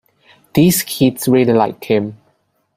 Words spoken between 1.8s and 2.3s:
him.